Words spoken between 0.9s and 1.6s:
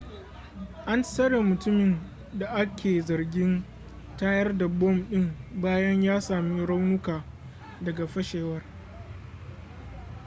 tsare